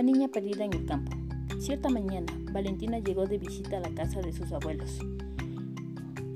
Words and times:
La 0.00 0.06
niña 0.06 0.28
perdida 0.28 0.64
en 0.64 0.72
el 0.72 0.86
campo. 0.86 1.12
Cierta 1.58 1.90
mañana, 1.90 2.32
Valentina 2.52 3.00
llegó 3.00 3.26
de 3.26 3.36
visita 3.36 3.76
a 3.76 3.80
la 3.80 3.90
casa 3.90 4.22
de 4.22 4.32
sus 4.32 4.50
abuelos. 4.50 4.98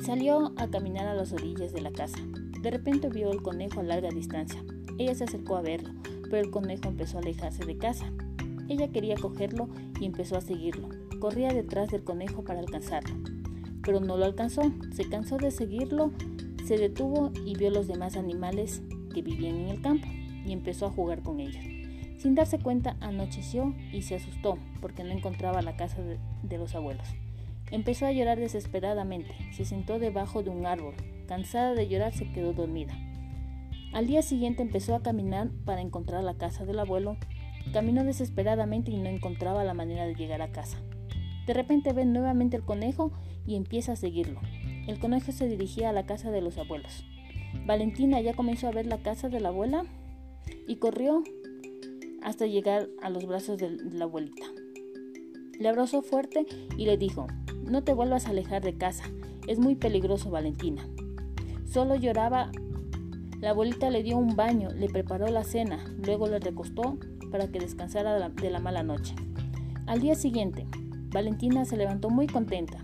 Salió 0.05 0.53
a 0.59 0.69
caminar 0.69 1.07
a 1.07 1.15
las 1.15 1.33
orillas 1.33 1.73
de 1.73 1.81
la 1.81 1.91
casa. 1.91 2.19
De 2.61 2.71
repente 2.71 3.09
vio 3.09 3.33
el 3.33 3.41
conejo 3.41 3.81
a 3.81 3.85
larga 3.85 4.11
distancia. 4.11 4.63
Ella 4.99 5.15
se 5.15 5.25
acercó 5.25 5.57
a 5.57 5.63
verlo, 5.63 5.89
pero 6.25 6.45
el 6.45 6.51
conejo 6.51 6.89
empezó 6.89 7.17
a 7.17 7.21
alejarse 7.23 7.65
de 7.65 7.79
casa. 7.79 8.05
Ella 8.69 8.93
quería 8.93 9.17
cogerlo 9.17 9.71
y 9.99 10.05
empezó 10.05 10.37
a 10.37 10.43
seguirlo. 10.43 10.91
Corría 11.19 11.55
detrás 11.55 11.89
del 11.89 12.05
conejo 12.05 12.45
para 12.45 12.61
alcanzarlo, 12.61 13.17
pero 13.83 13.99
no 13.99 14.19
lo 14.19 14.27
alcanzó. 14.27 14.61
Se 14.93 15.09
cansó 15.09 15.39
de 15.39 15.51
seguirlo, 15.51 16.13
se 16.67 16.77
detuvo 16.77 17.33
y 17.47 17.57
vio 17.57 17.71
los 17.71 17.87
demás 17.87 18.19
animales 18.19 18.83
que 19.15 19.23
vivían 19.23 19.57
en 19.57 19.69
el 19.69 19.81
campo 19.81 20.07
y 20.45 20.53
empezó 20.53 20.85
a 20.85 20.91
jugar 20.91 21.23
con 21.23 21.41
ellos. 21.41 21.84
Sin 22.19 22.35
darse 22.35 22.59
cuenta, 22.59 22.97
anocheció 23.01 23.75
y 23.93 24.03
se 24.03 24.15
asustó 24.15 24.59
porque 24.81 25.05
no 25.05 25.11
encontraba 25.11 25.63
la 25.63 25.77
casa 25.77 26.03
de, 26.03 26.59
los 26.59 26.75
abuelos. 26.75 27.07
Empezó 27.71 28.07
a 28.07 28.13
llorar 28.13 28.39
desesperadamente. 28.39 29.35
Se 29.53 29.65
sentó 29.65 29.99
debajo 29.99 30.43
de 30.43 30.51
un 30.51 30.67
árbol. 30.67 30.95
Cansada 31.27 31.75
de 31.75 31.89
llorar, 31.89 32.13
se 32.13 32.31
quedó 32.33 32.53
dormida. 32.53 32.95
Al 33.93 34.07
día 34.07 34.23
siguiente 34.23 34.63
empezó 34.63 34.95
a 34.95 35.03
caminar 35.03 35.51
para 35.65 35.81
encontrar 35.81 36.23
la 36.25 36.35
casa 36.35 36.65
del 36.65 36.79
abuelo. 36.79 37.17
Caminó 37.73 38.05
desesperadamente 38.05 38.91
y 38.91 38.97
no 38.97 39.09
encontraba 39.09 39.65
la 39.65 39.75
manera 39.75 40.07
de 40.07 40.15
llegar 40.15 40.43
a 40.43 40.53
casa. 40.53 40.79
De 41.47 41.55
repente 41.55 41.93
ve 41.93 42.05
nuevamente 42.05 42.57
el 42.57 42.65
conejo 42.65 43.13
y 43.47 43.57
empieza 43.57 43.93
a 43.93 43.97
seguirlo. 43.97 44.41
El 44.87 44.99
conejo 44.99 45.33
se 45.33 45.49
dirigía 45.49 45.91
a 45.91 45.93
la 45.93 46.07
casa 46.07 46.31
de 46.31 46.41
los 46.41 46.59
abuelos. 46.59 47.05
Valentina 47.67 48.21
ya 48.21 48.35
comenzó 48.35 48.69
a 48.69 48.73
ver 48.73 48.87
la 48.87 48.99
casa 48.99 49.29
de 49.29 49.41
la 49.41 49.49
abuela 49.49 49.85
y 50.67 50.77
corrió 50.77 51.23
hasta 52.25 52.47
llegar 52.47 52.89
a 53.03 53.11
los 53.11 53.27
brazos 53.27 53.59
de 53.59 53.71
la 53.71 54.05
abuelita. 54.05 54.47
Le 55.61 55.69
abrazó 55.69 56.03
fuerte 56.03 56.47
y 56.77 56.87
le 56.87 56.97
dijo, 56.97 57.29
no 57.63 57.85
te 57.85 57.93
vuelvas 57.93 58.27
a 58.27 58.31
alejar 58.31 58.63
de 58.63 58.77
casa, 58.77 59.05
es 59.47 59.59
muy 59.59 59.77
peligroso 59.77 60.31
Valentina. 60.31 60.89
Solo 61.67 61.95
lloraba. 61.95 62.51
La 63.41 63.51
abuelita 63.51 63.91
le 63.91 64.03
dio 64.03 64.17
un 64.17 64.37
baño, 64.37 64.71
le 64.71 64.89
preparó 64.89 65.29
la 65.29 65.45
cena, 65.45 65.85
luego 66.05 66.27
le 66.27 66.39
recostó 66.39 66.99
para 67.31 67.49
que 67.49 67.59
descansara 67.59 68.29
de 68.31 68.51
la 68.51 68.59
mala 68.59 68.83
noche. 68.83 69.15
Al 69.87 70.01
día 70.01 70.15
siguiente, 70.15 70.67
Valentina 71.11 71.65
se 71.67 71.77
levantó 71.77 72.09
muy 72.09 72.27
contenta. 72.27 72.83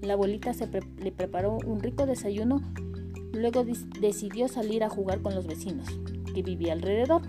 La 0.00 0.14
abuelita 0.14 0.52
le 0.98 1.12
preparó 1.12 1.58
un 1.64 1.80
rico 1.80 2.04
desayuno, 2.04 2.60
luego 3.32 3.64
decidió 4.00 4.48
salir 4.48 4.82
a 4.82 4.90
jugar 4.90 5.22
con 5.22 5.36
los 5.36 5.46
vecinos, 5.46 5.86
que 6.34 6.42
vivía 6.42 6.72
alrededor. 6.72 7.22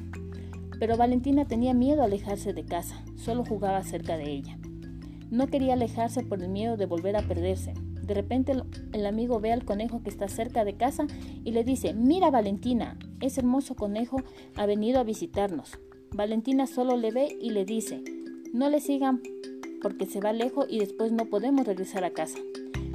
Pero 0.80 0.98
Valentina 0.98 1.46
tenía 1.46 1.74
miedo 1.74 2.02
a 2.02 2.06
alejarse 2.06 2.54
de 2.54 2.66
casa, 2.66 3.04
solo 3.16 3.46
jugaba 3.46 3.84
cerca 3.84 4.18
de 4.18 4.32
ella. 4.32 4.58
No 5.30 5.48
quería 5.48 5.74
alejarse 5.74 6.24
por 6.24 6.42
el 6.42 6.50
miedo 6.50 6.78
de 6.78 6.86
volver 6.86 7.16
a 7.16 7.28
perderse. 7.28 7.74
De 8.04 8.14
repente 8.14 8.54
el, 8.92 9.06
amigo 9.06 9.40
ve 9.40 9.52
al 9.52 9.64
conejo 9.64 10.04
que 10.04 10.10
está 10.10 10.28
cerca 10.28 10.66
de 10.66 10.76
casa 10.76 11.08
y 11.44 11.52
le 11.52 11.64
dice, 11.64 11.94
mira 11.94 12.30
Valentina, 12.30 12.98
ese 13.22 13.40
hermoso 13.40 13.76
conejo 13.76 14.18
ha 14.56 14.66
venido 14.66 15.00
a 15.00 15.04
visitarnos. 15.04 15.80
Valentina 16.12 16.68
solo 16.68 16.98
le 16.98 17.12
ve 17.12 17.38
y 17.42 17.52
le 17.52 17.66
dice, 17.66 18.04
no 18.54 18.70
le 18.70 18.82
sigan 18.82 19.22
porque 19.82 20.06
se 20.06 20.20
va 20.20 20.34
lejos 20.34 20.68
y 20.70 20.80
después 20.80 21.12
no 21.12 21.26
podemos 21.26 21.66
regresar 21.66 22.04
a 22.04 22.12
casa. 22.12 22.40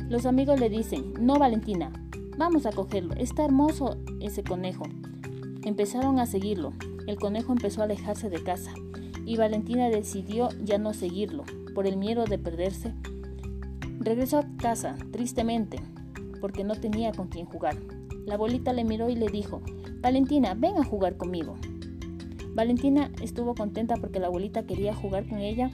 Los 0.09 0.25
amigos 0.27 0.61
le 0.61 0.69
dicen, 0.69 1.15
no 1.21 1.39
Valentina, 1.39 1.93
vamos 2.37 2.67
a 2.67 2.73
cogerlo, 2.73 3.15
está 3.15 3.45
hermoso 3.45 3.97
ese 4.21 4.45
conejo. 4.45 4.85
Empezaron 5.65 6.19
a 6.19 6.27
seguirlo, 6.27 6.73
el 7.09 7.17
conejo 7.17 7.53
empezó 7.53 7.81
a 7.81 7.85
alejarse 7.85 8.29
de 8.29 8.43
casa 8.43 8.73
y 9.25 9.37
Valentina 9.37 9.89
decidió 9.89 10.49
ya 10.63 10.79
no 10.79 10.93
seguirlo 10.93 11.45
por 11.75 11.87
el 11.87 11.97
miedo 11.97 12.25
de 12.25 12.39
perderse. 12.39 12.93
Regresó 13.99 14.39
a 14.39 14.47
casa 14.59 14.97
tristemente 15.11 15.79
porque 16.41 16.65
no 16.65 16.75
tenía 16.75 17.13
con 17.13 17.29
quién 17.29 17.47
jugar. 17.47 17.77
La 18.27 18.35
abuelita 18.35 18.73
le 18.73 18.85
miró 18.85 19.09
y 19.09 19.17
le 19.17 19.29
dijo, 19.29 19.63
Valentina, 20.01 20.55
ven 20.55 20.77
a 20.77 20.85
jugar 20.85 21.17
conmigo. 21.17 21.57
Valentina 22.55 23.11
estuvo 23.23 23.55
contenta 23.55 23.97
porque 23.97 24.21
la 24.21 24.27
abuelita 24.27 24.65
quería 24.65 24.95
jugar 24.95 25.29
con 25.29 25.39
ella 25.39 25.71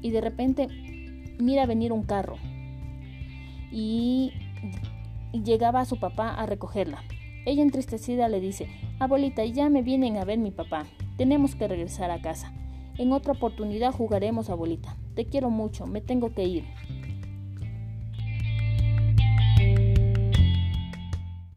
y 0.00 0.10
de 0.10 0.20
repente 0.20 0.68
mira 1.38 1.66
venir 1.66 1.92
un 1.92 2.02
carro 2.02 2.36
y 3.70 4.32
llegaba 5.32 5.80
a 5.80 5.84
su 5.84 5.98
papá 5.98 6.34
a 6.34 6.46
recogerla. 6.46 7.02
Ella 7.48 7.62
entristecida 7.62 8.28
le 8.28 8.40
dice, 8.40 8.68
abuelita, 8.98 9.42
ya 9.42 9.70
me 9.70 9.80
vienen 9.80 10.18
a 10.18 10.26
ver 10.26 10.36
mi 10.36 10.50
papá, 10.50 10.84
tenemos 11.16 11.54
que 11.54 11.66
regresar 11.66 12.10
a 12.10 12.20
casa. 12.20 12.52
En 12.98 13.10
otra 13.10 13.32
oportunidad 13.32 13.90
jugaremos, 13.90 14.50
abuelita. 14.50 14.98
Te 15.14 15.24
quiero 15.24 15.48
mucho, 15.48 15.86
me 15.86 16.02
tengo 16.02 16.34
que 16.34 16.44
ir. 16.44 16.64